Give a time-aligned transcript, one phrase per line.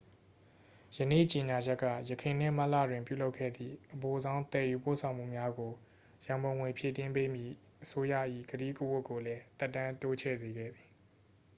[0.95, 5.71] ယနေ့ကြေညာချက်က ယခုနှစ် မတ်လတွင် ပြုလုပ်ခဲ့သည့် အပိုဆောင်းသယ်ယူပို့ဆောင်မှုများကို
[6.25, 8.13] ရန်ပုံငွေဖြည့်တင်းပေးမည့် အစိုးရ၏
[8.51, 10.89] ကတိကဝတ်ကိုလည်း သက်တမ်းတိုးချဲ့စေခဲ့သည်